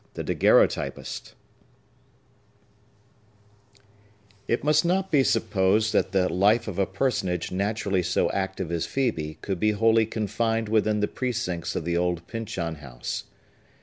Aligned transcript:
XII. 0.01 0.07
The 0.15 0.23
Daguerreotypist 0.35 1.33
It 4.47 4.63
must 4.63 4.83
not 4.83 5.11
be 5.11 5.23
supposed 5.23 5.93
that 5.93 6.11
the 6.11 6.27
life 6.27 6.67
of 6.67 6.79
a 6.79 6.87
personage 6.87 7.51
naturally 7.51 8.01
so 8.01 8.27
active 8.31 8.71
as 8.71 8.87
Phœbe 8.87 9.39
could 9.43 9.59
be 9.59 9.73
wholly 9.73 10.07
confined 10.07 10.69
within 10.69 11.01
the 11.01 11.07
precincts 11.07 11.75
of 11.75 11.85
the 11.85 11.97
old 11.97 12.25
Pyncheon 12.25 12.77
House. 12.77 13.25